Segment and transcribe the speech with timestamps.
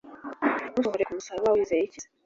[0.71, 2.07] Ntusohore ku Musaraba, Wizey' iki se?